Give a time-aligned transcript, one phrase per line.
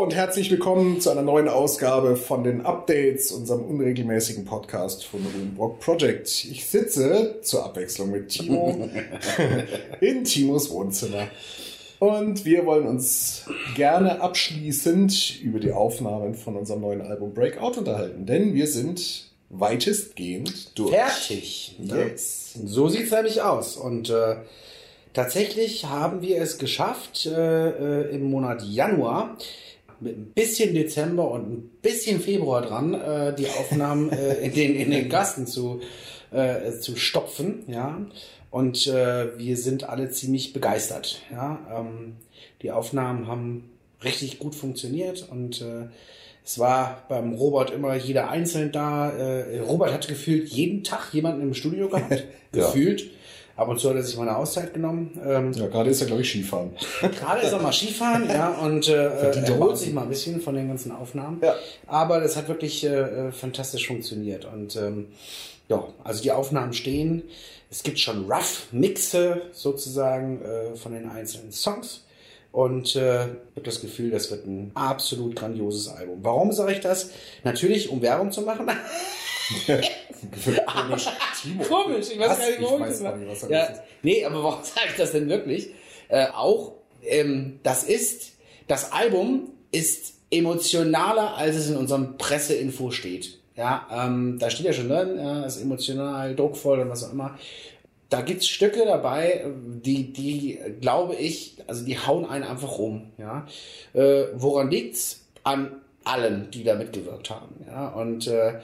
[0.00, 5.20] und herzlich willkommen zu einer neuen Ausgabe von den Updates, unserem unregelmäßigen Podcast von
[5.58, 6.26] Room Project.
[6.50, 8.88] Ich sitze zur Abwechslung mit Timo
[10.00, 11.28] in Timos Wohnzimmer.
[11.98, 13.44] Und wir wollen uns
[13.76, 20.78] gerne abschließend über die Aufnahmen von unserem neuen Album Breakout unterhalten, denn wir sind weitestgehend
[20.78, 20.94] durch.
[20.94, 21.76] Fertig.
[21.78, 22.54] Yes.
[22.64, 23.76] So sieht's nämlich aus.
[23.76, 24.36] Und äh,
[25.12, 29.36] tatsächlich haben wir es geschafft, äh, äh, im Monat Januar
[30.00, 34.74] mit ein bisschen Dezember und ein bisschen Februar dran, äh, die Aufnahmen äh, in, den,
[34.74, 35.80] in den Gasten zu,
[36.30, 37.64] äh, zu stopfen.
[37.66, 38.06] Ja.
[38.50, 41.22] Und äh, wir sind alle ziemlich begeistert.
[41.30, 41.58] Ja.
[41.72, 42.16] Ähm,
[42.62, 43.70] die Aufnahmen haben
[44.02, 45.86] richtig gut funktioniert und äh,
[46.44, 49.10] es war beim Robert immer jeder einzeln da.
[49.10, 52.24] Äh, Robert hat gefühlt jeden Tag jemanden im Studio gehabt.
[52.52, 53.10] gefühlt.
[53.60, 55.20] Ab und zu hat er sich mal eine Auszeit genommen.
[55.22, 56.70] Ähm, Ja, gerade ist er, glaube ich, Skifahren.
[57.02, 59.84] Gerade ist er mal Skifahren, ja, und äh, Verdient er er holt Wahnsinn.
[59.84, 61.42] sich mal ein bisschen von den ganzen Aufnahmen.
[61.42, 61.54] Ja.
[61.86, 62.88] Aber das hat wirklich äh,
[63.28, 64.46] äh, fantastisch funktioniert.
[64.46, 65.08] Und ähm,
[65.68, 67.22] ja, also die Aufnahmen stehen.
[67.70, 72.04] Es gibt schon Rough-Mixe sozusagen äh, von den einzelnen Songs.
[72.52, 76.20] Und äh, ich habe das Gefühl, das wird ein absolut grandioses Album.
[76.22, 77.10] Warum sage ich das?
[77.44, 78.70] Natürlich, um Werbung zu machen.
[80.66, 81.06] Komisch.
[81.42, 81.64] Timo.
[81.64, 82.38] Komisch, ich weiß Was?
[82.38, 83.80] gar nicht, Ich warum weiß das nicht, was ja, ist.
[84.02, 85.70] Nee, aber warum sage ich das denn wirklich?
[86.08, 88.32] Äh, auch, ähm, das ist,
[88.66, 93.38] das Album ist emotionaler, als es in unserem Presseinfo steht.
[93.56, 97.38] Ja, ähm, da steht ja schon drin, ja, ist emotional, druckvoll und was auch immer.
[98.08, 103.12] Da gibt's Stücke dabei, die, die, glaube ich, also die hauen einen einfach um.
[103.18, 103.46] Ja,
[103.92, 105.26] äh, woran liegt's?
[105.42, 107.64] An allen, die da mitgewirkt haben.
[107.66, 108.60] Ja, und äh,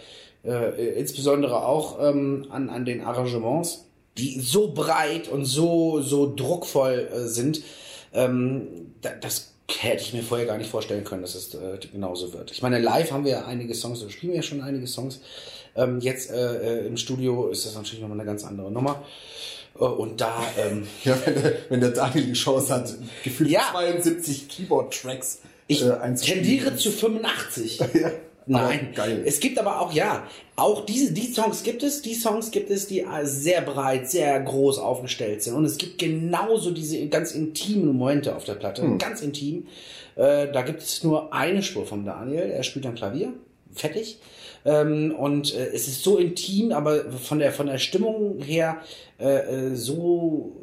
[0.47, 7.09] äh, insbesondere auch ähm, an, an den Arrangements, die so breit und so, so druckvoll
[7.13, 7.63] äh, sind.
[8.13, 12.33] Ähm, da, das hätte ich mir vorher gar nicht vorstellen können, dass es äh, genauso
[12.33, 12.53] wird.
[12.53, 15.21] Ich meine, live haben wir ja einige Songs, oder spielen wir ja schon einige Songs.
[15.75, 19.03] Ähm, jetzt äh, äh, im Studio ist das natürlich nochmal eine ganz andere Nummer.
[19.79, 23.69] Äh, und da, ähm, Ja, wenn der, wenn der Daniel die Chance hat, gefühlt Ja.
[23.73, 27.81] 72 Keyboard-Tracks ich äh, tendiere zu 85.
[27.95, 28.11] Ja.
[28.47, 29.23] Nein, geil.
[29.27, 30.25] es gibt aber auch, ja,
[30.55, 34.39] auch diese, die Songs gibt es, die Songs gibt es, die äh, sehr breit, sehr
[34.41, 35.55] groß aufgestellt sind.
[35.55, 38.99] Und es gibt genauso diese ganz intimen Momente auf der Platte, Hm.
[38.99, 39.67] ganz intim.
[40.15, 43.33] Äh, da gibt es nur eine Spur von Daniel, er spielt am Klavier,
[43.75, 44.19] fertig.
[44.65, 48.79] Ähm, und äh, es ist so intim, aber von der, von der Stimmung her
[49.21, 49.27] äh,
[49.71, 50.57] äh, so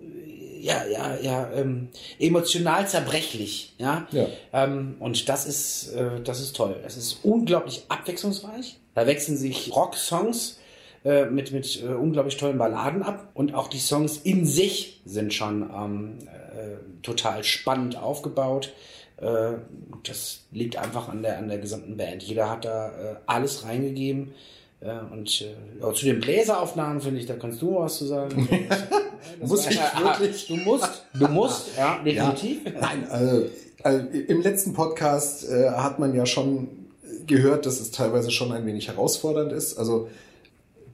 [0.63, 4.07] ja, ja, ja, ähm, emotional zerbrechlich, ja.
[4.11, 4.27] Ja.
[4.53, 6.77] Ähm, und das ist, äh, das ist toll.
[6.85, 8.79] Es ist unglaublich abwechslungsreich.
[8.95, 10.59] Da wechseln sich Rock-Songs
[11.03, 13.29] äh, mit, mit äh, unglaublich tollen Balladen ab.
[13.33, 18.71] Und auch die Songs in sich sind schon ähm, äh, total spannend aufgebaut.
[19.17, 19.55] Äh,
[20.03, 22.23] das liegt einfach an der, an der gesamten Band.
[22.23, 24.33] Jeder hat da äh, alles reingegeben.
[25.11, 28.47] Und äh, ja, zu den Bläseraufnahmen finde ich, da kannst du was zu sagen.
[29.41, 30.47] Muss ich wirklich?
[30.47, 32.59] Du musst, du musst, ja, definitiv.
[32.65, 33.45] Nein, also,
[33.81, 36.67] also im letzten Podcast äh, hat man ja schon
[37.25, 39.77] gehört, dass es teilweise schon ein wenig herausfordernd ist.
[39.77, 40.09] Also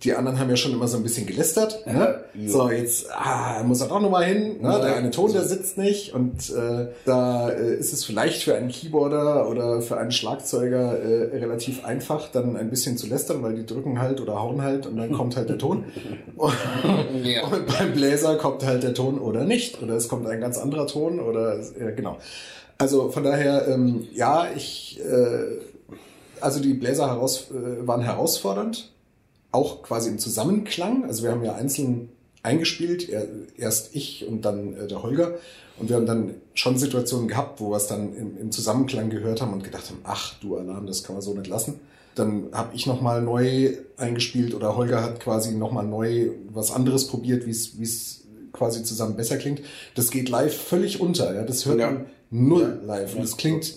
[0.04, 1.86] die anderen haben ja schon immer so ein bisschen gelästert.
[1.86, 2.24] Ne?
[2.34, 2.50] Ja.
[2.50, 4.62] So, jetzt ah, muss er doch nochmal hin.
[4.62, 4.70] Ne?
[4.70, 4.80] Ja.
[4.80, 6.14] Der eine Ton, der sitzt nicht.
[6.14, 11.38] Und äh, da äh, ist es vielleicht für einen Keyboarder oder für einen Schlagzeuger äh,
[11.38, 14.98] relativ einfach, dann ein bisschen zu lästern, weil die drücken halt oder hauen halt und
[14.98, 15.86] dann kommt halt der Ton.
[16.36, 16.54] Und,
[17.24, 17.46] Ja.
[17.48, 19.82] und beim Bläser kommt halt der Ton oder nicht.
[19.82, 22.18] Oder es kommt ein ganz anderer Ton oder ja, genau.
[22.78, 25.60] Also von daher, ähm, ja, ich, äh,
[26.40, 28.90] also die Bläser heraus, äh, waren herausfordernd,
[29.52, 31.06] auch quasi im Zusammenklang.
[31.06, 32.10] Also wir haben ja einzeln
[32.44, 33.28] eingespielt, er,
[33.58, 35.36] erst ich und dann äh, der Holger.
[35.78, 39.54] Und wir haben dann schon Situationen gehabt, wo wir es dann im, Zusammenklang gehört haben
[39.54, 41.80] und gedacht haben, ach du Alarm, das kann man so nicht lassen.
[42.16, 47.46] Dann habe ich nochmal neu eingespielt oder Holger hat quasi nochmal neu was anderes probiert,
[47.46, 49.62] wie es wie es quasi zusammen besser klingt.
[49.96, 51.34] Das geht live völlig unter.
[51.34, 51.44] Ja?
[51.44, 51.92] Das hört Ja.
[51.92, 52.86] man null Ja.
[52.96, 53.16] live.
[53.16, 53.76] Und das klingt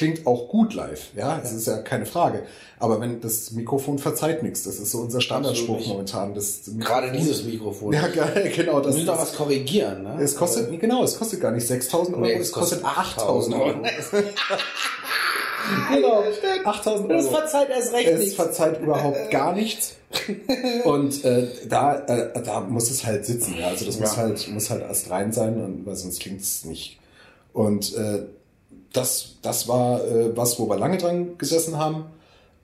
[0.00, 2.42] klingt auch gut live, ja, das ist ja keine Frage.
[2.78, 6.34] Aber wenn das Mikrofon verzeiht nichts, das ist so unser Standardspruch momentan.
[6.34, 7.92] Das Mikrofon- Gerade dieses Mikrofon.
[7.92, 8.76] Ja, genau.
[8.76, 10.18] Wir Das, müssen doch das, was korrigieren, ne?
[10.22, 13.64] es kostet, genau, es kostet gar nicht 6000 Euro, Nee, es kostet 8000 Euro.
[13.66, 13.82] Euro.
[15.94, 16.24] genau,
[16.64, 17.36] 8000 Das Euro.
[17.36, 18.34] verzeiht erst recht Es nichts.
[18.34, 19.96] verzeiht überhaupt gar nichts.
[20.84, 23.56] Und äh, da, äh, da muss es halt sitzen.
[23.58, 23.68] Ja.
[23.68, 24.16] Also das muss Ja.
[24.22, 26.98] halt muss halt erst rein sein, und, weil sonst klingt es nicht.
[27.52, 28.22] Und äh,
[28.92, 32.06] das, das war äh, was, wo wir lange dran gesessen haben.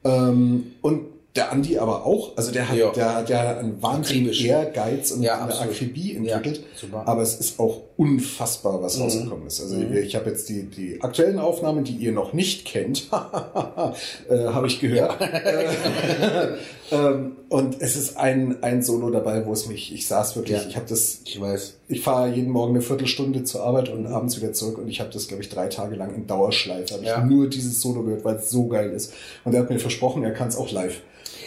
[0.05, 1.07] Ähm, und
[1.37, 2.37] der Andi aber auch.
[2.37, 2.91] Also der hat, Ja.
[2.91, 4.47] der hat ja einen wahnsinnigen.
[4.47, 5.59] Ehrgeiz und Ja, eine.
[5.59, 6.65] Akribie entwickelt.
[6.91, 7.03] Ja.
[7.07, 9.61] Aber es ist auch unfassbar, was rausgekommen ist.
[9.63, 13.09] Also ich habe jetzt die, die aktuellen Aufnahmen, die ihr noch nicht kennt,
[14.29, 15.17] äh, habe ich gehört.
[16.93, 20.69] ähm, und es ist ein, ein Solo dabei, wo es mich, ich saß wirklich, Ja.
[20.69, 21.75] ich habe das, Ich weiß.
[21.89, 25.11] ich fahre jeden Morgen eine Viertelstunde zur Arbeit und abends wieder zurück und ich habe
[25.11, 26.95] das, glaube ich, drei Tage lang in Dauerschleife.
[26.95, 27.19] Habe Ja.
[27.25, 29.13] ich nur dieses Solo gehört, weil es so geil ist.
[29.45, 31.01] Und er hat mir versprochen, er kann es auch live.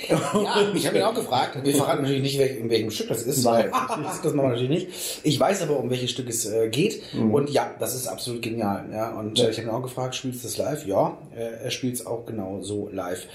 [0.09, 1.57] Ja, ich habe ihn auch gefragt.
[1.63, 3.43] Wir verraten natürlich nicht, welch- in welchem Stück das ist.
[3.43, 3.69] Nein.
[4.23, 4.87] das machen wir natürlich nicht.
[5.23, 7.01] Ich weiß aber, um welches Stück es äh, geht.
[7.13, 8.85] Und ja, das ist absolut genial.
[8.91, 10.85] Ja, und äh, ich habe ihn auch gefragt, spielst du das live?
[10.85, 13.25] Ja, äh, er spielt es auch genau so live.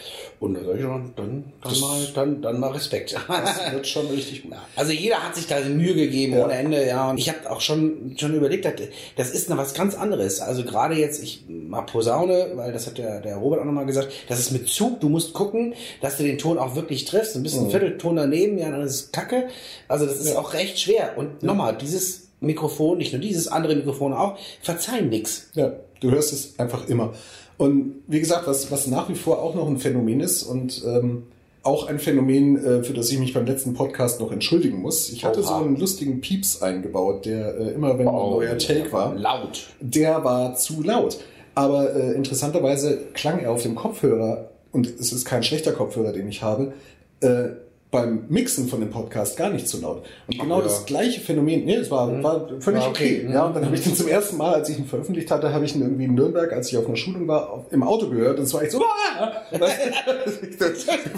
[0.41, 3.15] Und da sag ich, ja, dann, dann, mal, dann, dann mal Respekt.
[3.29, 4.53] Das wird schon richtig gut.
[4.77, 6.45] Also jeder hat sich da Mühe gegeben Ja.
[6.45, 7.11] ohne Ende, ja.
[7.11, 8.73] Und ich habe auch schon schon überlegt, das-
[9.17, 10.41] das ist noch was ganz anderes.
[10.41, 14.09] Also gerade jetzt, ich mag Posaune, weil das hat der, der Robert auch nochmal gesagt,
[14.29, 17.37] das ist mit Zug, du musst gucken, dass du den Ton auch wirklich triffst.
[17.37, 19.49] Ein bisschen Viertelton daneben, ja, dann ist es Kacke.
[19.89, 21.15] Also das ist auch recht schwer.
[21.17, 25.51] Und nochmal, dieses Mikrofon, nicht nur dieses, andere Mikrofon auch, verzeihen nix.
[25.55, 27.15] Ja, du hörst es einfach immer.
[27.57, 31.25] Und wie gesagt, was, was nach wie vor auch noch ein Phänomen ist und ähm,
[31.63, 35.11] auch ein Phänomen, äh, für das ich mich beim letzten Podcast noch entschuldigen muss.
[35.11, 35.49] Ich hatte Oha.
[35.49, 39.69] so einen lustigen Pieps eingebaut, der äh, immer, wenn ein neuer Take war, Laut.
[39.81, 41.19] der war zu laut.
[41.55, 46.29] Aber äh, interessanterweise klang er auf dem Kopfhörer, und es ist kein schlechter Kopfhörer, den
[46.29, 46.73] ich habe,
[47.21, 47.51] äh,
[47.95, 50.05] beim Mixen von dem Podcast gar nicht so laut.
[50.27, 50.65] Und genau ja.
[50.65, 53.23] das gleiche Phänomen, nee, es war, war völlig War okay.
[53.25, 53.33] okay.
[53.33, 55.65] Ja, und dann habe ich den zum ersten Mal, als ich ihn veröffentlicht hatte, habe
[55.65, 58.41] ich ihn irgendwie in Nürnberg, als ich auf einer Schulung war, auf, im Auto gehört.
[58.41, 59.33] Und es war echt so, ah!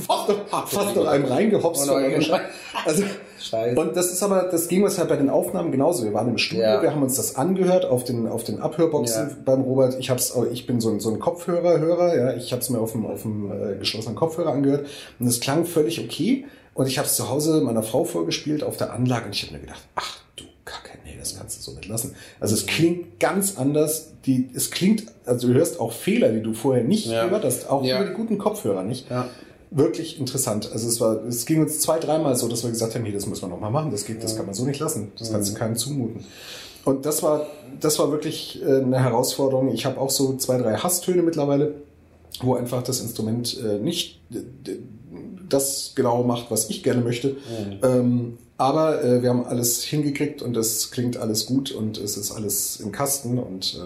[0.07, 1.89] fast, noch, fast noch einem reingehopst.
[2.85, 3.05] Also,
[3.41, 3.81] Scheiße.
[3.81, 6.05] und das ist aber, das ging uns halt bei den Aufnahmen genauso.
[6.05, 6.83] Wir waren im Studio, Ja.
[6.83, 9.37] wir haben uns das angehört auf den, auf den Abhörboxen Ja.
[9.45, 9.97] beim Robert.
[9.99, 12.35] Ich hab's, auch- ich bin so ein, so ein Kopfhörerhörer, ja.
[12.35, 14.87] Ich habe es mir auf dem, auf dem äh, geschlossenen Kopfhörer angehört
[15.19, 16.45] und es klang völlig okay.
[16.75, 19.55] Und ich habe es zu Hause meiner Frau vorgespielt auf der Anlage und ich habe
[19.55, 22.15] mir gedacht, ach du Kacke, nee, das kannst du so nicht lassen.
[22.41, 24.13] Also es klingt ganz anders.
[24.27, 27.25] Die, es klingt, also du hörst auch Fehler, die du vorher nicht Ja.
[27.27, 27.97] gehört hast, auch Ja.
[28.01, 29.29] über die guten Kopfhörer nicht Ja.
[29.71, 30.71] Wirklich interessant.
[30.73, 33.27] Also es war, es ging uns zwei, dreimal so, dass wir gesagt haben, nee, das
[33.27, 33.91] müssen wir noch mal machen.
[33.91, 35.13] Das geht, das kann man so nicht lassen.
[35.19, 36.25] Das kannst du keinem zumuten.
[36.85, 37.47] Und das war,
[37.81, 39.73] das war wirklich äh, eine Herausforderung.
[39.73, 41.75] Ich habe auch so zwei, drei Hasstöne mittlerweile,
[42.41, 44.21] wo einfach das Instrument äh, nicht
[45.49, 47.37] das genau macht, was ich gerne möchte.
[47.83, 52.33] Ähm, aber äh, wir haben alles hingekriegt und es klingt alles gut und es ist
[52.33, 53.79] alles im Kasten und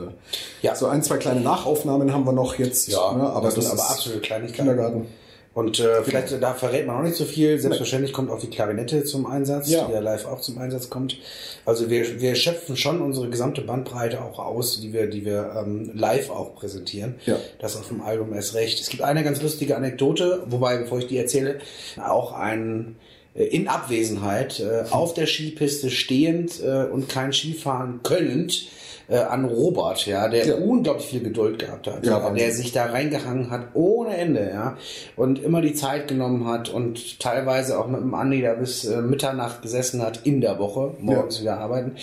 [0.63, 0.75] Ja.
[0.77, 2.89] so ein, zwei kleine Nachaufnahmen haben wir noch jetzt.
[2.89, 4.57] Ja, ne, aber das das, sind aber ist absolute Kleinigkeiten.
[4.69, 5.07] Kindergarten.
[5.53, 7.59] Und äh, vielleicht, da verrät man auch nicht so viel.
[7.59, 9.87] Selbstverständlich kommt auch die Klarinette zum Einsatz, Ja.
[9.87, 11.17] die ja live auch zum Einsatz kommt.
[11.65, 15.91] Also wir, wir schöpfen schon unsere gesamte Bandbreite auch aus, die wir, die wir ähm,
[15.93, 17.17] live auch präsentieren.
[17.27, 17.37] Ja.
[17.59, 18.81] Das auf dem Album erst recht.
[18.81, 21.59] Es gibt eine ganz lustige Anekdote, wobei, bevor ich die erzähle,
[22.01, 22.95] auch ein
[23.35, 28.69] äh, in Abwesenheit äh, auf der Skipiste stehend äh, und kein Skifahren könnend
[29.11, 30.55] äh, an Robert, ja, der Ja.
[30.55, 34.77] unglaublich viel Geduld gehabt hat, Ja, ja, der sich da reingehangen hat ohne Ende, ja,
[35.17, 39.03] und immer die Zeit genommen hat und teilweise auch mit dem Andi da bis äh,
[39.03, 41.97] Mitternacht gesessen hat in der Woche, morgens wieder arbeiten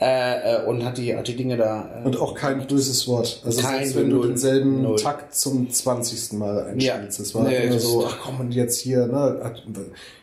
[0.00, 1.88] äh, äh, und hat die, hat die Dinge da.
[2.02, 3.42] Äh, Und auch kein böses Wort.
[3.44, 4.96] Also Kein selbst wenn du denselben Null.
[4.96, 6.32] Takt zum 20.
[6.38, 6.86] Mal einspielst.
[6.86, 6.98] Ja.
[7.18, 9.40] Das war Nee, immer so, ach komm, und jetzt hier, ne,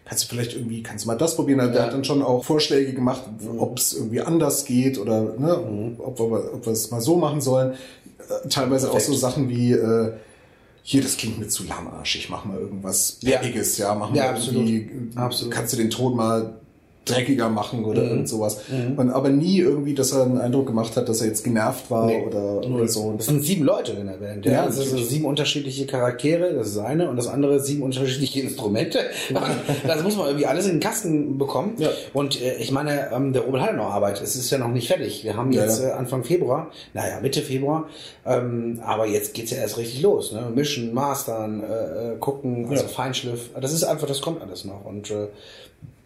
[0.08, 1.60] kannst du vielleicht irgendwie, kannst du mal das probieren?
[1.60, 1.84] Der Ja.
[1.84, 3.24] hat dann schon auch Vorschläge gemacht,
[3.58, 7.42] ob es irgendwie anders geht oder ne, ob, wir, ob wir es mal so machen
[7.42, 7.74] sollen.
[7.74, 9.20] Äh, Teilweise auch so Perfekt.
[9.20, 10.14] Sachen wie, äh,
[10.84, 13.40] hier, das klingt mir zu lahmarschig, mach mal irgendwas Ja.
[13.40, 15.54] Peppiges, ja, mach mal Ja, irgendwie, Absolut.
[15.54, 16.56] kannst du den Ton mal
[17.10, 18.10] dreckiger machen oder Mhm.
[18.10, 18.60] irgend sowas.
[18.96, 22.06] Und aber nie irgendwie, dass er einen Eindruck gemacht hat, dass er jetzt genervt war
[22.08, 22.24] Nee.
[22.26, 23.14] oder, oder so.
[23.18, 24.46] Das sind sieben Leute in der Band.
[24.46, 27.82] Ja, Ja, das sind so sieben unterschiedliche Charaktere, das ist eine, und das andere sieben
[27.84, 29.00] unterschiedliche Instrumente.
[29.86, 31.74] Das muss man irgendwie alles in den Kasten bekommen.
[31.78, 31.90] Ja.
[32.14, 34.22] Und äh, ich meine, ähm, der Robert hat noch Arbeit.
[34.22, 35.24] Es ist ja noch nicht fertig.
[35.24, 35.84] Wir haben Ja, jetzt.
[35.84, 37.88] Äh, Anfang Februar, naja, Mitte Februar,
[38.26, 40.32] ähm, aber jetzt geht's ja erst richtig los.
[40.32, 40.52] Ne?
[40.54, 42.86] Mischen, mastern, äh, äh, gucken, also.
[42.88, 43.50] Feinschliff.
[43.60, 44.86] Das ist einfach, das kommt alles noch.
[44.86, 45.28] Und äh,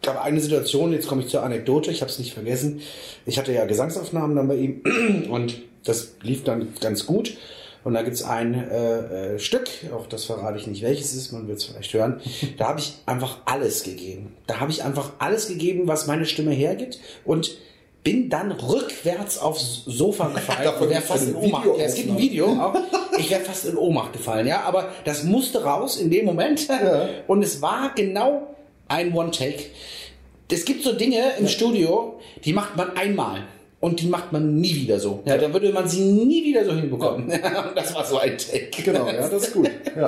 [0.01, 2.81] ich habe eine Situation, jetzt komme ich zur Anekdote, ich habe es nicht vergessen.
[3.25, 4.81] Ich hatte ja Gesangsaufnahmen dann bei ihm
[5.29, 7.38] und das lief dann ganz gut.
[7.84, 11.31] Und da gibt's ein äh, äh, Stück, auch das verrate ich nicht, welches es ist,
[11.31, 12.22] man wird es vielleicht hören.
[12.58, 14.36] Da habe ich einfach alles gegeben.
[14.46, 17.58] Da habe ich einfach alles gegeben, was meine Stimme hergibt und
[18.03, 21.65] bin dann rückwärts aufs Sofa gefallen und wäre fast in Ohnmacht.
[21.65, 22.75] Ja, es gibt ein Video auch.
[23.17, 24.62] Ich wäre fast in Ohnmacht gefallen, ja.
[24.62, 26.67] Aber das musste raus in dem Moment.
[26.67, 27.10] Ja.
[27.27, 28.50] Und es war genau
[28.91, 29.65] ein One-Take.
[30.51, 33.43] Es gibt so Dinge im Studio, die macht man einmal.
[33.81, 35.24] und die macht man nie wieder so.
[35.25, 37.29] Ja, dann würde man sie nie wieder so hinbekommen.
[37.29, 37.71] Ja.
[37.75, 38.83] das war so ein Take.
[38.83, 39.69] Genau, ja, das ist gut.
[39.95, 40.07] Ja.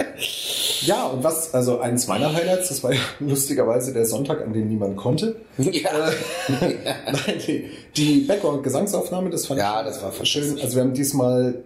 [0.81, 4.69] ja, und was, also eines meiner Highlights, das war ja lustigerweise der Sonntag, an dem
[4.69, 5.37] niemand konnte.
[5.57, 6.09] Ja.
[6.09, 6.11] Äh,
[7.05, 10.59] nein, die, die Background-Gesangsaufnahme, das fand ja, ich das war schön.
[10.61, 11.63] Also wir haben diesmal,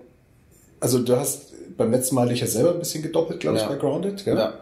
[0.80, 3.76] also du hast beim letzten Mal dich ja selber ein bisschen gedoppelt, glaube ich, bei
[3.76, 4.26] Grounded.
[4.26, 4.54] Ja?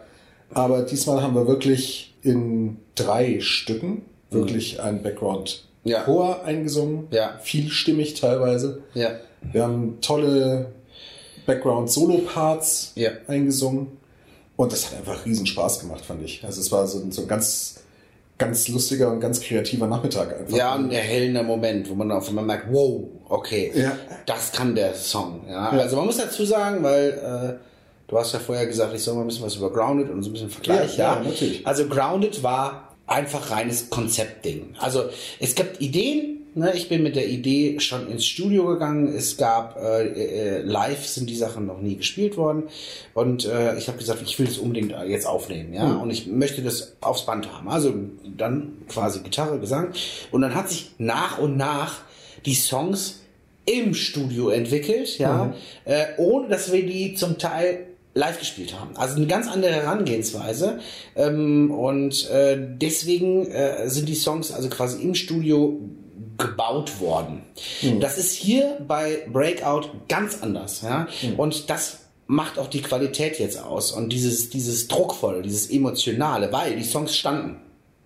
[0.54, 4.84] Aber diesmal haben wir wirklich in drei Stücken wirklich mhm.
[4.84, 6.02] ein Background ja.
[6.02, 7.40] Chor eingesungen, ja.
[7.42, 8.82] vielstimmig teilweise.
[8.94, 9.12] Ja.
[9.52, 10.72] Wir haben tolle
[11.46, 13.12] Background-Solo-Parts ja.
[13.28, 13.98] eingesungen
[14.56, 16.44] und das hat einfach riesen Spaß gemacht, fand ich.
[16.44, 17.82] Also es war so, so ein ganz,
[18.38, 20.58] ganz lustiger und ganz kreativer Nachmittag einfach.
[20.58, 23.96] Ja, ein erhellender Moment, wo man auf einmal merkt, wow, okay, ja.
[24.26, 25.42] das kann der Song.
[25.48, 25.82] Ja, ja.
[25.82, 27.66] Also man muss dazu sagen, weil äh,
[28.08, 30.30] du hast ja vorher gesagt, ich soll mal ein bisschen was über Grounded und so
[30.30, 30.98] ein bisschen Vergleich.
[30.98, 31.66] Ja, ja, natürlich.
[31.66, 34.76] Also Grounded war einfach reines Konzeptding.
[34.80, 35.06] Also
[35.40, 36.32] es gibt Ideen.
[36.58, 36.74] Ne?
[36.74, 39.14] Ich bin mit der Idee schon ins Studio gegangen.
[39.14, 42.64] Es gab äh, äh, live sind die Sachen noch nie gespielt worden
[43.14, 45.86] und äh, ich habe gesagt, ich will es unbedingt jetzt aufnehmen, ja.
[45.86, 46.02] Mhm.
[46.02, 47.68] Und ich möchte das aufs Band haben.
[47.68, 47.94] Also
[48.38, 49.90] dann quasi Gitarre, Gesang
[50.32, 52.00] und dann hat sich nach und nach
[52.46, 53.20] die Songs
[53.66, 55.54] im Studio entwickelt, ja, mhm.
[55.84, 58.96] äh, ohne dass wir die zum Teil live gespielt haben.
[58.96, 60.80] Also eine ganz andere Herangehensweise.
[61.16, 65.80] Ähm, und äh, deswegen äh, sind die Songs also quasi im Studio
[66.38, 67.44] gebaut worden.
[67.82, 68.00] Mhm.
[68.00, 70.82] Das ist hier bei Breakout ganz anders.
[70.82, 71.08] Ja?
[71.22, 71.36] Mhm.
[71.40, 73.92] Und das macht auch die Qualität jetzt aus.
[73.92, 77.58] Und dieses, dieses Druckvolle, dieses Emotionale, weil die Songs standen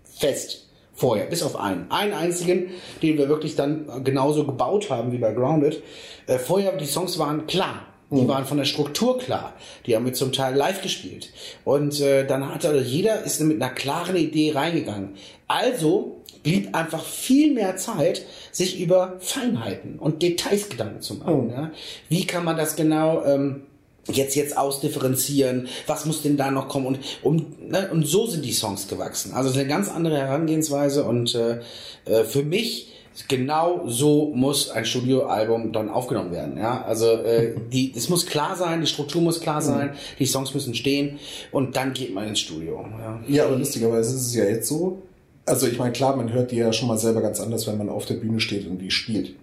[0.03, 1.89] fest vorher, bis auf einen.
[1.91, 5.81] Einen einzigen, den wir wirklich dann genauso gebaut haben wie bei Grounded.
[6.25, 7.85] Äh, vorher, die Songs waren klar.
[8.11, 9.53] Die waren von der Struktur klar.
[9.85, 11.31] Die haben wir zum Teil live gespielt.
[11.63, 15.15] Und äh, dann hat also jeder ist mit einer klaren Idee reingegangen.
[15.47, 21.49] Also blieb einfach viel mehr Zeit, sich über Feinheiten und Details Gedanken zu machen.
[21.49, 21.51] Oh.
[21.51, 21.71] Ja?
[22.07, 23.63] Wie kann man das genau ähm,
[24.11, 25.67] jetzt jetzt ausdifferenzieren?
[25.85, 26.87] Was muss denn da noch kommen?
[26.87, 27.89] Und, und, ne?
[27.91, 29.33] und so sind die Songs gewachsen.
[29.33, 31.59] Also es ist eine ganz andere Herangehensweise und äh,
[32.05, 32.87] äh für mich
[33.27, 36.57] genau so muss ein Studioalbum dann aufgenommen werden.
[36.57, 40.53] Ja, also äh, die, es muss klar sein, die Struktur muss klar sein, die Songs
[40.53, 41.19] müssen stehen
[41.51, 42.85] und dann geht man ins Studio.
[42.99, 45.01] Ja, ja aber lustigerweise ist es ja jetzt so.
[45.45, 47.89] Also ich meine, klar, man hört die ja schon mal selber ganz anders, wenn man
[47.89, 49.33] auf der Bühne steht und die spielt.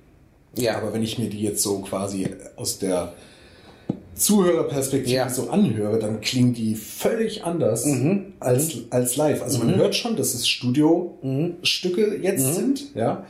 [0.57, 0.79] Ja.
[0.79, 3.13] Aber wenn ich mir die jetzt so quasi aus der
[4.15, 5.29] Zuhörerperspektive ja.
[5.29, 8.33] so anhöre, dann klingen die völlig anders mhm.
[8.41, 9.43] als, als live.
[9.43, 9.77] Also man mhm.
[9.77, 12.53] hört schon, dass es Studio-Stücke jetzt mhm.
[12.53, 13.27] sind, ja.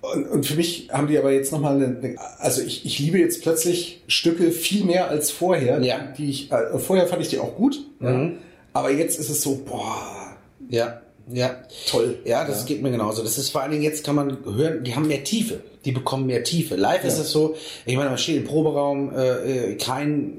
[0.00, 3.42] Und, und für mich haben die aber jetzt nochmal eine, also ich, ich liebe jetzt
[3.42, 5.80] plötzlich Stücke viel mehr als vorher.
[5.82, 6.12] Ja.
[6.16, 7.80] Die ich, äh, vorher fand ich die auch gut.
[7.98, 8.38] Mhm.
[8.72, 10.36] Aber jetzt ist es so, boah.
[10.68, 11.00] Ja.
[11.30, 11.56] Ja.
[11.88, 12.18] Toll.
[12.24, 12.66] Ja, das ja.
[12.66, 13.22] geht mir genauso.
[13.22, 15.60] Das ist vor allen Dingen jetzt kann man hören, die haben mehr Tiefe.
[15.84, 16.76] Die bekommen mehr Tiefe.
[16.76, 17.08] Live ja.
[17.08, 20.32] ist es so, ich meine, man steht im Proberaum, äh, äh kein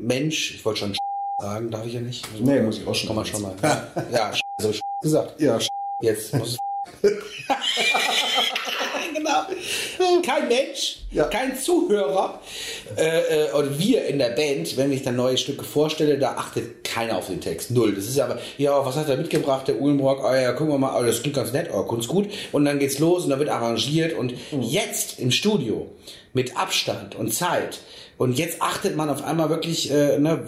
[0.00, 0.96] Mensch, ich wollte schon
[1.40, 2.26] sagen, darf ich ja nicht.
[2.40, 3.08] Nee, muss ich auch schon.
[3.08, 3.54] Kann man schon mal.
[4.12, 4.72] ja, so
[5.02, 5.40] gesagt.
[5.40, 5.58] Ja,
[6.00, 6.58] jetzt muss
[9.26, 10.22] genau.
[10.22, 11.24] Kein Mensch, ja.
[11.24, 12.40] kein Zuhörer.
[12.96, 16.84] Äh, äh, oder wir in der Band, wenn ich dann neue Stücke vorstelle, da achtet
[16.84, 17.70] keiner auf den Text.
[17.70, 17.94] Null.
[17.94, 20.22] Das ist aber, ja, was hat er mitgebracht, der Uhlenbrock?
[20.24, 22.28] Oh ja, gucken wir mal, oh, das klingt ganz nett, oh, ganz gut.
[22.52, 24.12] Und dann geht's los und dann wird arrangiert.
[24.14, 24.62] Und mhm.
[24.62, 25.90] jetzt im Studio
[26.32, 27.78] mit Abstand und Zeit.
[28.18, 30.46] Und jetzt achtet man auf einmal wirklich, äh, ne,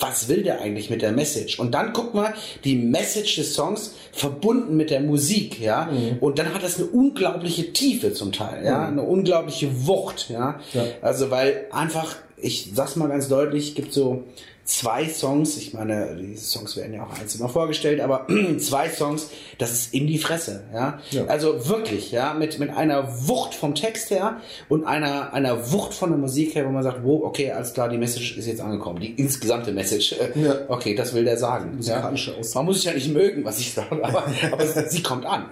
[0.00, 1.58] was will der eigentlich mit der Message?
[1.58, 5.86] Und dann guck mal, die Message des Songs verbunden mit der Musik, ja.
[5.86, 6.18] Mhm.
[6.20, 8.98] Und dann hat das eine unglaubliche Tiefe zum Teil, ja, mhm.
[8.98, 10.60] eine unglaubliche Wucht, ja?
[10.72, 10.84] ja.
[11.02, 14.24] Also weil einfach, ich sag's mal ganz deutlich, gibt so
[14.68, 18.26] zwei Songs, ich meine, die Songs werden ja auch einzeln mal vorgestellt, aber
[18.58, 21.00] zwei Songs, das ist in die Fresse, ja?
[21.10, 21.24] ja.
[21.24, 26.10] Also wirklich, ja, mit, mit einer Wucht vom Text her und einer, einer Wucht von
[26.10, 29.00] der Musik her, wo man sagt, wo, okay, alles klar, die Message ist jetzt angekommen,
[29.00, 30.56] die insgesamte Message, ja.
[30.68, 31.78] okay, das will der sagen.
[31.80, 32.12] Ja?
[32.54, 35.46] Man muss sich ja nicht mögen, was ich sage, aber, aber sie kommt an.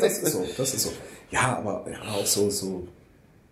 [0.00, 0.92] das ist so, das ist so.
[1.30, 2.86] Ja, aber ja, auch so, so,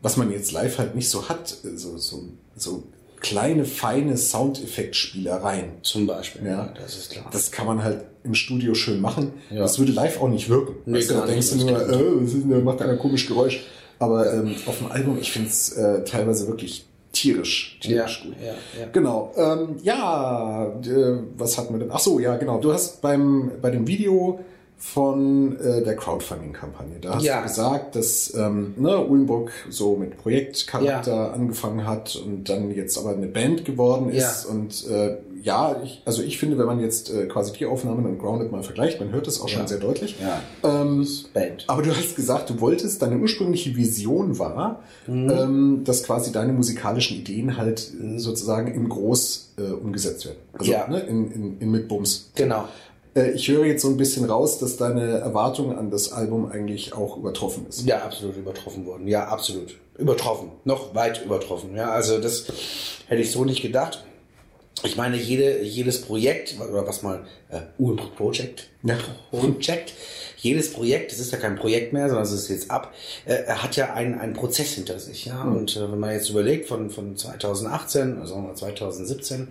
[0.05, 2.83] was man jetzt live halt nicht so hat, so, so, so
[3.21, 5.83] kleine, feine Soundeffektspielereien.
[5.83, 7.25] Zum Beispiel, ja, das ist klar.
[7.33, 9.33] Das kann man halt im Studio schön machen.
[9.51, 9.61] Ja.
[9.61, 10.75] Das würde live auch nicht wirken.
[10.85, 13.65] Nee, weißt du, da denkst du nur, äh, da macht einer komisch Geräusch.
[13.99, 18.37] Aber ähm, auf dem Album, ich finde es äh, teilweise wirklich tierisch, tierisch ja, gut.
[18.43, 18.89] Ja, ja.
[18.93, 19.33] Genau.
[19.39, 21.91] Ähm, ja, äh, was hatten wir denn?
[21.91, 22.61] Ach so, ja, genau.
[22.61, 24.41] Du hast beim bei dem Video
[24.77, 26.97] von äh, der Crowdfunding-Kampagne.
[27.01, 27.39] Da hast Ja.
[27.39, 31.31] du gesagt, dass ähm, ne, Ullenburg so mit Projektcharakter Ja.
[31.33, 34.45] angefangen hat und dann jetzt aber eine Band geworden ist.
[34.45, 34.51] Ja.
[34.51, 38.19] Und äh, ja, ich, also ich finde, wenn man jetzt äh, quasi die Aufnahmen und
[38.19, 40.17] Grounded mal vergleicht, man hört es auch schon sehr deutlich.
[40.21, 40.41] Ja.
[40.63, 41.65] Ähm, Band.
[41.69, 45.31] aber du hast gesagt, du wolltest, deine ursprüngliche Vision war, Mhm.
[45.31, 50.39] ähm, dass quasi deine musikalischen Ideen halt äh, sozusagen in groß äh, umgesetzt werden.
[50.55, 50.89] Also Ja.
[50.89, 52.31] ne, in, in, in mit Bums.
[52.35, 52.65] Genau.
[53.15, 56.93] Äh, ich höre jetzt so ein bisschen raus, dass deine Erwartung an das Album eigentlich
[56.95, 57.87] auch übertroffen ist.
[57.87, 59.07] Ja, absolut übertroffen worden.
[59.09, 59.77] Ja, absolut.
[59.97, 60.51] Übertroffen.
[60.65, 61.75] Noch weit übertroffen.
[61.77, 62.47] Ja, also das
[63.07, 64.05] hätte ich so nicht gedacht.
[64.83, 68.97] Ich meine, jede, jedes Projekt, oder was mal, äh, Uhlenbrook Project, Ja.
[69.31, 69.95] Project,
[70.45, 73.77] jedes Projekt, das ist ja kein Projekt mehr, sondern es ist jetzt ab, äh, hat
[73.77, 75.25] ja einen, einen Prozess hinter sich.
[75.25, 75.43] Ja?
[75.43, 79.49] Und äh, wenn man jetzt überlegt, von, von 2018, also sagen wir 2017,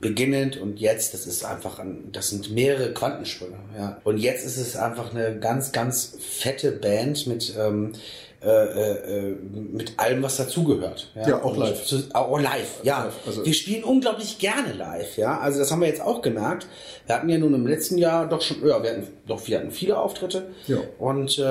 [0.00, 3.58] beginnend und jetzt, das ist einfach, ein, das sind mehrere Quantensprünge.
[3.76, 4.00] Ja?
[4.04, 7.92] Und jetzt ist es einfach eine ganz, ganz fette Band mit, ähm,
[8.40, 8.48] äh,
[9.30, 9.34] äh,
[9.72, 11.10] mit allem, was dazugehört.
[11.26, 11.82] Ja, auch live.
[12.12, 13.10] Auch live, ja.
[13.26, 15.38] Also- wir spielen unglaublich gerne live, ja.
[15.40, 16.68] Also das haben wir jetzt auch gemerkt.
[17.06, 19.72] Wir hatten ja nun im letzten Jahr doch schon, ja, wir hatten doch, wir hatten
[19.72, 20.46] viele Auftritte.
[20.68, 20.76] Ja.
[20.98, 21.42] Und äh,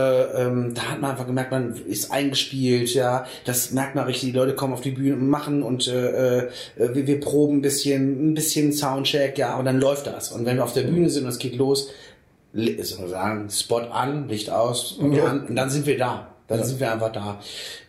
[0.45, 3.25] ähm, da hat man einfach gemerkt, man ist eingespielt, ja.
[3.45, 4.31] Das merkt man richtig.
[4.31, 7.61] Die Leute kommen auf die Bühne und machen und äh, äh, wir, wir proben ein
[7.61, 9.57] bisschen, ein bisschen Soundcheck, ja.
[9.57, 10.31] Und dann läuft das.
[10.31, 11.89] Und wenn wir auf der Bühne sind und es geht los,
[12.53, 15.25] li- soll man sagen, Spot an, Licht aus, Spot Ja.
[15.25, 16.33] an, und dann sind wir da.
[16.47, 16.65] Dann Ja.
[16.65, 17.39] sind wir einfach da.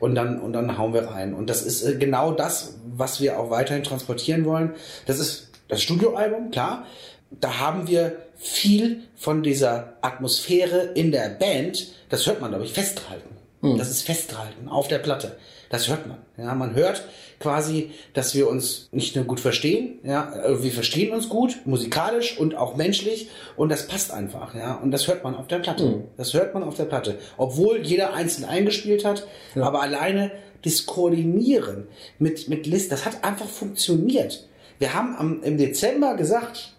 [0.00, 1.32] Und dann, und dann hauen wir rein.
[1.34, 4.74] Und das ist äh, genau das, was wir auch weiterhin transportieren wollen.
[5.06, 6.84] Das ist das Studioalbum, klar.
[7.30, 12.72] Da haben wir viel von dieser Atmosphäre in der Band, das hört man, glaube ich,
[12.72, 13.36] festgehalten.
[13.76, 15.36] Das ist festgehalten auf der Platte.
[15.70, 16.18] Das hört man.
[16.36, 17.04] Ja, man hört
[17.40, 22.38] quasi, dass wir uns nicht nur gut verstehen, ja, äh, wir verstehen uns gut, musikalisch
[22.38, 26.04] und auch menschlich und das passt einfach, ja, und das hört man auf der Platte.
[26.16, 27.18] Das hört man auf der Platte.
[27.36, 30.32] Obwohl jeder einzeln eingespielt hat, aber alleine
[30.64, 31.86] das Koordinieren
[32.18, 34.48] mit, mit List, das hat einfach funktioniert.
[34.78, 36.74] Wir haben am, im Dezember gesagt,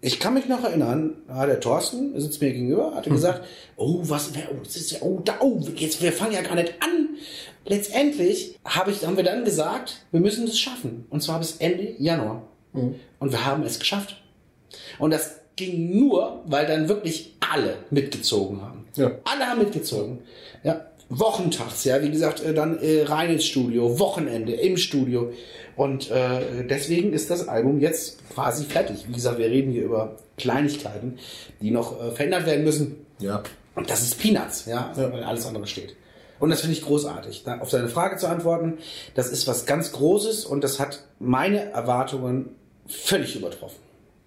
[0.00, 3.44] ich kann mich noch erinnern, ja, der Thorsten sitzt mir gegenüber, hatte gesagt,
[3.76, 6.74] oh, was, oh, das ist ja, oh, da, oh, jetzt, wir fangen ja gar nicht
[6.80, 7.16] an.
[7.64, 11.06] Letztendlich habe ich, haben wir dann gesagt, wir müssen das schaffen.
[11.10, 12.42] Und zwar bis Ende Januar.
[13.18, 14.22] Und wir haben es geschafft.
[14.98, 18.86] Und das ging nur, weil dann wirklich alle mitgezogen haben.
[18.96, 19.12] Ja.
[19.24, 20.20] Alle haben mitgezogen.
[20.62, 20.86] Ja.
[21.08, 25.32] Wochentags, ja, wie gesagt, äh, dann äh, rein ins Studio, Wochenende im Studio.
[25.76, 29.06] Und äh, deswegen ist das Album jetzt quasi fertig.
[29.08, 31.18] Wie gesagt, wir reden hier über Kleinigkeiten,
[31.60, 33.06] die noch äh, verändert werden müssen.
[33.18, 33.42] Ja.
[33.74, 35.12] Und das ist Peanuts, ja, Ja.
[35.12, 35.94] weil alles andere steht.
[36.40, 37.44] Und das finde ich großartig.
[37.44, 38.78] Da, auf deine Frage zu antworten,
[39.14, 42.50] das ist was ganz Großes und das hat meine Erwartungen
[42.86, 43.76] völlig übertroffen.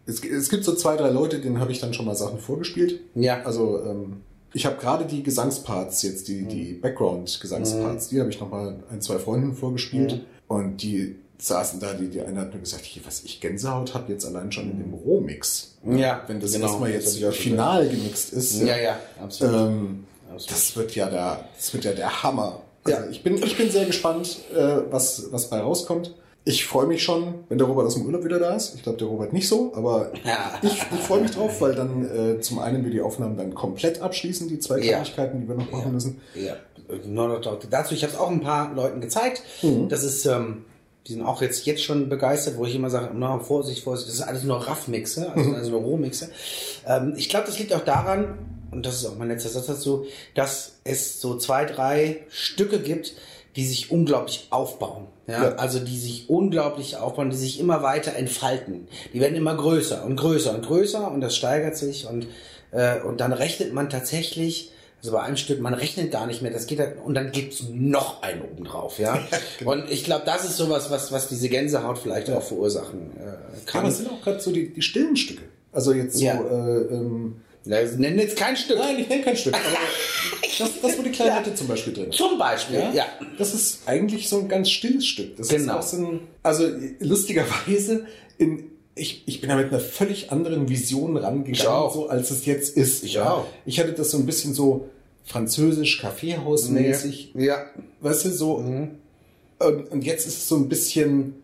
[0.06, 3.00] Es, es gibt so zwei, drei Leute, denen habe ich dann schon mal Sachen vorgespielt.
[3.15, 3.41] Ja.
[3.43, 4.21] Also ähm,
[4.54, 9.02] ich habe gerade die Gesangsparts jetzt, die, die Background-Gesangsparts, die habe ich noch mal ein,
[9.02, 10.21] zwei Freunden vorgespielt.
[10.47, 14.12] Und die saßen da, die, die eine hat mir gesagt, hier, was ich Gänsehaut habe
[14.12, 15.78] jetzt allein schon in dem Rohmix.
[15.86, 16.67] Ja, Wenn das genau.
[16.67, 18.62] erstmal Das jetzt ich schon final gemixt ist.
[18.62, 19.56] Ja, ja, absolut.
[19.56, 20.52] Ähm, Absolut.
[20.52, 22.62] das wird ja der, das wird ja der Hammer.
[22.84, 23.10] Also Ja.
[23.10, 26.13] ich bin, ich bin sehr gespannt, äh, was, was bei rauskommt.
[26.45, 28.75] Ich freue mich schon, wenn der Robert aus dem Urlaub wieder da ist.
[28.75, 30.54] Ich glaube, der Robert nicht so, aber Ja.
[30.62, 34.02] ich, ich freue mich drauf, weil dann äh, zum einen wir die Aufnahmen dann komplett
[34.02, 34.91] abschließen, die zwei Ja.
[34.93, 36.21] Kleinigkeiten, die wir noch machen müssen.
[36.36, 36.56] Ja,
[37.06, 39.43] nur noch dazu, ich habe es auch ein paar Leuten gezeigt.
[39.89, 40.65] Das ist, ähm,
[41.10, 44.15] die sind auch jetzt, jetzt schon begeistert, wo ich immer sage, na, Vorsicht, Vorsicht, das
[44.15, 46.30] ist alles nur Raffmixe, also, also nur Rohmixe.
[46.88, 48.38] Ähm, ich glaube, das liegt auch daran,
[48.69, 53.13] und das ist auch mein letzter Satz dazu, dass es so zwei, drei Stücke gibt,
[53.56, 55.08] die sich unglaublich aufbauen.
[55.26, 55.43] Ja?
[55.43, 55.56] Ja.
[55.56, 58.88] Also die sich unglaublich aufbauen, die sich immer weiter entfalten.
[59.12, 62.28] Die werden immer größer und größer und größer und das steigert sich und,
[62.69, 66.52] äh, und dann rechnet man tatsächlich, also bei einem Stück, man rechnet gar nicht mehr,
[66.52, 69.20] das geht halt, und dann gibt's noch einen oben drauf, ja.
[69.58, 69.72] genau.
[69.72, 73.38] Und ich glaube, das ist sowas, was, was diese Gänsehaut vielleicht auch verursachen äh, Ja,
[73.66, 73.82] kann.
[73.82, 75.44] aber es sind auch gerade so die, die stillen Stücke.
[75.72, 76.34] Also jetzt so, Ja.
[76.42, 78.78] äh, ähm, Ja, nennen jetzt kein Stück.
[78.78, 79.64] nein, ich nenne kein Stück, aber
[80.60, 82.18] das, das, wo die Klarinette zum Beispiel drin ist.
[82.18, 83.06] Zum Beispiel, ja.
[83.38, 85.38] Das ist eigentlich so ein ganz stilles Stück.
[85.38, 85.80] Das Genau.
[85.80, 86.68] ist auch so ein, also
[87.00, 88.06] lustigerweise,
[88.38, 92.76] in, ich, ich bin da mit einer völlig anderen Vision rangegangen, so als es jetzt
[92.78, 93.04] ist.
[93.04, 93.46] Ich auch.
[93.66, 94.90] Ich hatte das so ein bisschen so
[95.26, 97.66] französisch, Kaffeehausmäßig, Ja.
[98.02, 98.58] weißt du, so.
[98.58, 98.92] Mhm.
[99.60, 101.36] Und, und jetzt ist es so ein bisschen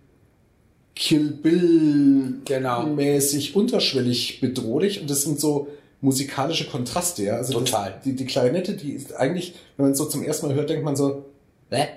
[0.96, 2.86] Kill Bill Genau.
[2.88, 5.68] mäßig unterschwellig bedrohlich und das sind so
[6.02, 7.36] musikalische Kontraste, ja.
[7.36, 7.92] Also Total.
[7.92, 10.70] Das, die, die Klarinette, die ist eigentlich, wenn man es so zum ersten Mal hört,
[10.70, 11.26] denkt man so,
[11.72, 11.88] Hä?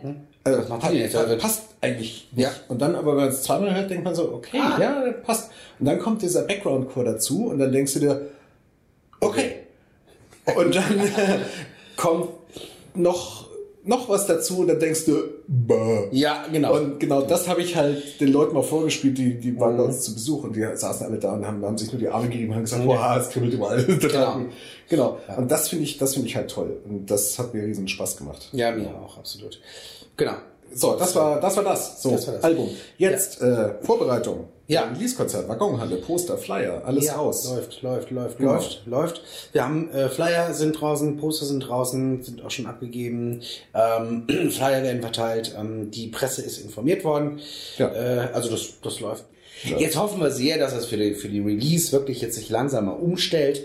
[0.55, 1.15] Äh, Was macht pa- jetzt?
[1.15, 2.45] pa- passt eigentlich nicht.
[2.45, 2.51] Ja.
[2.69, 4.79] Und dann aber, wenn man es zweimal hört, denkt man so, okay, Ah.
[4.81, 5.51] ja, das passt.
[5.79, 8.21] Und dann kommt dieser Background-Chor dazu und dann denkst du dir,
[9.21, 9.53] okay,
[10.57, 11.39] Und dann äh,
[11.97, 12.29] kommt
[12.95, 13.49] noch,
[13.85, 16.09] noch was dazu und dann denkst du, Bäh.
[16.13, 16.75] Ja, genau.
[16.75, 20.01] Und genau das habe ich halt den Leuten mal vorgespielt, die, die waren bei uns
[20.03, 22.51] zu Besuch und die saßen alle da und haben, haben sich nur die Arme gegeben
[22.51, 23.83] und haben gesagt, boah, es kribbelt überall.
[24.01, 24.41] genau.
[24.89, 25.19] genau.
[25.37, 26.81] Und das finde ich, das finde ich halt toll.
[26.89, 28.49] Und das hat mir riesen Spaß gemacht.
[28.53, 29.61] Ja, mir auch, absolut.
[30.19, 30.35] Genau.
[30.75, 31.57] So, das war das.
[31.57, 32.03] War das.
[32.03, 32.45] So, Das war das.
[32.45, 32.69] Album.
[32.99, 34.49] Jetzt äh, Vorbereitung.
[34.67, 34.85] Ja.
[34.85, 37.49] Release-Konzert, Waggonhalle, Poster, Flyer, alles Ja, raus.
[37.49, 38.53] Läuft, läuft, läuft, Genau.
[38.53, 39.23] läuft, läuft.
[39.53, 43.41] Wir haben äh, Flyer sind draußen, Poster sind draußen, sind auch schon abgegeben.
[43.73, 45.57] Ähm, Flyer werden verteilt.
[45.59, 47.41] Ähm, die Presse ist informiert worden.
[47.79, 47.89] Ja.
[47.95, 49.25] Äh, also das, das läuft.
[49.65, 49.79] Ja.
[49.79, 52.85] Jetzt hoffen wir sehr, dass es für die, für die Release wirklich jetzt sich langsam
[52.85, 53.63] mal umstellt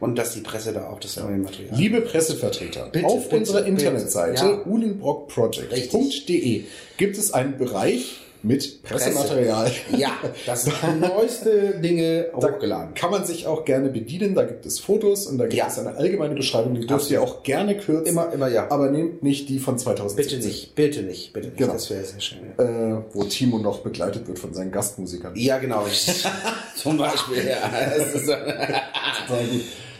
[0.00, 1.76] und dass die Presse da auch das neue Material.
[1.76, 3.70] Liebe Pressevertreter, Bitte, auf bitte, unserer bitte.
[3.70, 4.62] Internetseite Ja.
[4.66, 6.64] ulenbrockproject.de
[6.96, 9.70] gibt es einen Bereich mit Pressematerial.
[9.96, 10.12] Ja,
[10.46, 10.68] das
[11.00, 12.94] neueste Dinge hochgeladen.
[12.94, 14.34] Kann man sich auch gerne bedienen.
[14.34, 15.66] Da gibt es Fotos und da gibt Ja.
[15.68, 16.74] es eine allgemeine Beschreibung.
[16.74, 18.06] Die dürft ihr auch gerne kürzen.
[18.06, 18.70] Immer, immer ja.
[18.70, 20.38] Aber nehmt nicht die von 2017.
[20.38, 21.58] Bitte nicht, bitte nicht, bitte nicht.
[21.58, 21.72] Genau.
[21.72, 22.38] Das wäre sehr schön.
[22.58, 25.32] Äh, wo Timo noch begleitet wird von seinen Gastmusikern.
[25.36, 25.86] Ja, genau.
[26.76, 27.70] Zum Beispiel, ja.
[27.96, 28.26] Das ist,
[29.26, 29.44] Total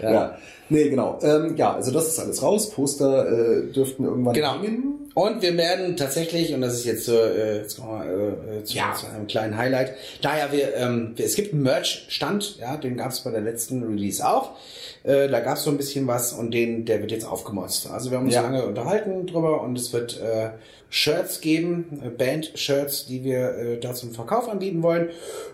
[0.00, 0.10] gut.
[0.10, 0.38] Ja.
[0.70, 1.18] Nee, genau.
[1.22, 2.70] Ähm, ja, also das ist alles raus.
[2.70, 4.60] Poster äh, dürften irgendwann Genau.
[4.62, 5.10] hängen.
[5.14, 8.94] Und wir werden tatsächlich, und das ist jetzt, äh, jetzt kommen wir äh, zu, Ja.
[8.98, 13.12] zu einem kleinen Highlight, daher wir, ähm, wir- es gibt einen Merch-Stand, ja, den gab
[13.12, 14.52] es bei der letzten Release auch.
[15.04, 17.88] Äh, da gab es so ein bisschen was und den, der wird jetzt aufgemotzt.
[17.90, 18.40] Also wir haben uns Ja.
[18.42, 20.50] lange unterhalten drüber und es wird äh,
[20.88, 25.10] Shirts geben, äh, Band-Shirts, die wir äh, da zum Verkauf anbieten wollen.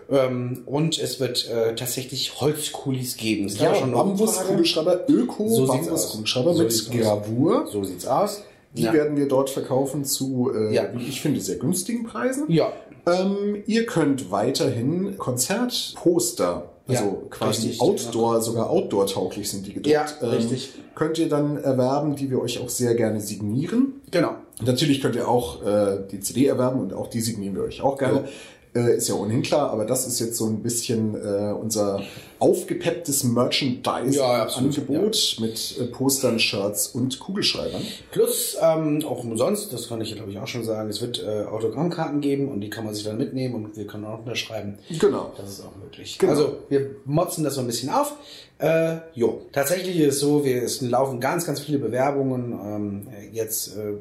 [0.09, 3.45] Ähm, und es wird äh, tatsächlich Holzkulis geben.
[3.47, 3.91] Es Ja, schon.
[3.91, 6.53] Bambuskugelschreiber, Öko So Bambuskugelschreiber.
[6.53, 6.89] So mit aus.
[6.89, 7.67] Gravur.
[7.69, 8.43] So sieht's aus.
[8.73, 8.93] Die ja.
[8.93, 10.83] werden wir dort verkaufen zu, äh, Ja.
[10.95, 12.45] wie ich finde, sehr günstigen Preisen.
[12.49, 12.71] ja,
[13.05, 17.81] Ähm, ihr könnt weiterhin Konzertposter, also Ja, quasi richtig.
[17.81, 19.93] Outdoor, sogar Outdoor-tauglich sind die gedruckt.
[19.93, 20.73] Ja, richtig.
[20.95, 24.01] Könnt ihr dann erwerben, die wir euch auch sehr gerne signieren.
[24.11, 24.35] genau.
[24.63, 27.97] Natürlich könnt ihr auch äh, die CD erwerben und auch die signieren wir euch auch
[27.97, 28.25] gerne.
[28.73, 32.01] Äh, ist ja ohnehin klar, aber das ist jetzt so ein bisschen äh, unser
[32.39, 37.81] aufgepepptes Ja, absolut, Merchandise-Angebot mit äh, Postern, Shirts und Kugelschreibern.
[38.11, 41.43] Plus ähm, auch umsonst, das kann ich glaube ich auch schon sagen, es wird äh,
[41.43, 44.77] Autogrammkarten geben und die kann man sich dann mitnehmen und wir können auch unterschreiben.
[44.99, 45.33] Genau.
[45.35, 46.17] Das ist auch möglich.
[46.17, 46.31] Genau.
[46.31, 48.15] Also wir motzen das so ein bisschen auf.
[48.61, 52.51] Äh, jo, tatsächlich ist es so, wir, es laufen ganz, ganz viele Bewerbungen.
[52.63, 53.93] Ähm, jetzt, äh,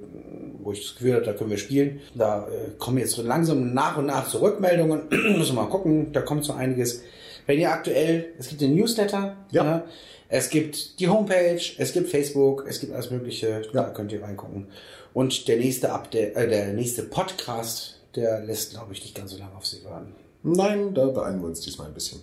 [0.63, 2.01] wo ich das Gefühl habe, da können wir spielen.
[2.15, 5.03] Da äh, kommen jetzt so langsam nach und nach so Rückmeldungen.
[5.11, 7.03] Müssen wir mal gucken, da kommt so einiges.
[7.47, 9.65] Wenn ihr aktuell, es gibt den Newsletter, Ja.
[9.65, 9.83] ne?
[10.29, 13.91] es gibt die Homepage, es gibt Facebook, es gibt alles Mögliche, da Ja.
[13.91, 14.67] könnt ihr reingucken.
[15.15, 19.39] Und der nächste Update, äh, der nächste Podcast, der lässt, glaube ich, nicht ganz so
[19.39, 20.15] lange auf sich warten.
[20.43, 22.21] Nein, da beeilen wir uns diesmal ein bisschen.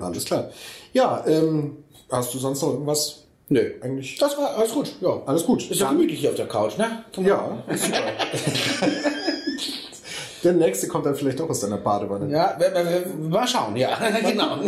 [0.00, 0.50] Alles klar.
[0.92, 3.22] Ja, ähm, hast du sonst noch irgendwas?
[3.48, 3.72] Nö.
[3.80, 5.22] Eigentlich Das war alles gut, ja.
[5.24, 5.70] alles gut.
[5.70, 7.04] Ist ja gemütlich hier auf der Couch, ne?
[7.18, 8.00] Ja, ist super.
[10.42, 12.30] Der nächste kommt dann vielleicht auch aus deiner Badewanne.
[12.32, 14.58] Ja, wir, wir, wir, mal schauen, ja, genau.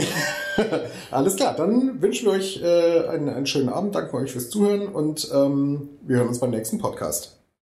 [1.10, 4.88] Alles klar, dann wünschen wir euch äh, einen, einen schönen Abend, danken euch fürs Zuhören
[4.88, 7.37] und ähm, wir hören uns beim nächsten Podcast.